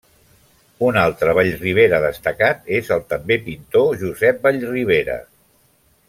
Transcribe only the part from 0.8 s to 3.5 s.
Un altre Vallribera destacat és el també